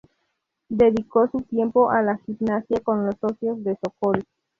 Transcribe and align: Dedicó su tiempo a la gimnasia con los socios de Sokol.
Dedicó 0.69 1.29
su 1.29 1.41
tiempo 1.41 1.91
a 1.91 2.01
la 2.01 2.17
gimnasia 2.17 2.79
con 2.79 3.05
los 3.05 3.13
socios 3.21 3.63
de 3.63 3.75
Sokol. 3.85 4.23